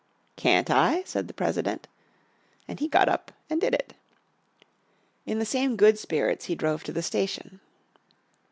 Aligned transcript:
"Can't 0.35 0.71
I?" 0.71 1.03
said 1.03 1.27
the 1.27 1.33
President. 1.35 1.87
And 2.67 2.79
he 2.79 2.87
got 2.87 3.07
up 3.07 3.31
and 3.51 3.61
did 3.61 3.75
it. 3.75 3.93
In 5.27 5.37
the 5.37 5.45
same 5.45 5.75
good 5.77 5.99
spirits 5.99 6.45
he 6.45 6.55
drove 6.55 6.83
to 6.85 6.91
the 6.91 7.03
station. 7.03 7.59